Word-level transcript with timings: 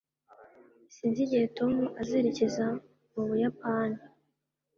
sinzi 0.95 1.19
igihe 1.25 1.45
tom 1.57 1.73
azerekeza 2.01 2.65
mu 3.13 3.23
buyapani 3.27 3.99